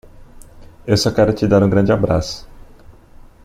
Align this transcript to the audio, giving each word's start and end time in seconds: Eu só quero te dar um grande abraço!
Eu 0.87 0.97
só 0.97 1.11
quero 1.11 1.31
te 1.31 1.45
dar 1.45 1.61
um 1.61 1.69
grande 1.69 1.91
abraço! 1.91 2.49